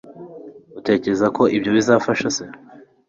utekereza 0.79 1.27
ko 1.35 1.43
ibyo 1.55 1.71
bizafasha 1.77 2.27
se 2.35 2.43